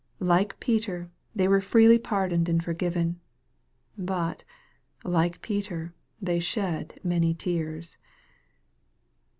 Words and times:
Like 0.19 0.59
Peter, 0.59 1.11
they 1.35 1.47
were 1.47 1.61
freely 1.61 1.99
pardoned 1.99 2.49
and 2.49 2.63
forgiven. 2.63 3.19
But, 3.95 4.43
like 5.03 5.43
Peter, 5.43 5.93
they 6.19 6.39
shed 6.39 6.99
many 7.03 7.35
tears. 7.35 7.99